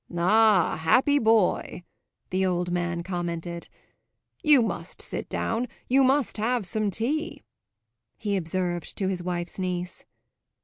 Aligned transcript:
"Ah, 0.17 0.77
happy 0.81 1.19
boy!" 1.19 1.83
the 2.31 2.43
old 2.43 2.71
man 2.71 3.03
commented. 3.03 3.69
"You 4.41 4.63
must 4.63 4.99
sit 4.99 5.29
down 5.29 5.67
you 5.87 6.03
must 6.03 6.37
have 6.37 6.65
some 6.65 6.89
tea," 6.89 7.43
he 8.17 8.35
observed 8.35 8.97
to 8.97 9.09
his 9.09 9.21
wife's 9.21 9.59
niece. 9.59 10.05